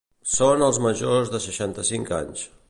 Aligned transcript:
Són 0.35 0.63
els 0.67 0.79
majors 0.85 1.31
de 1.35 1.43
seixanta-cinc 1.45 2.13
anys. 2.23 2.49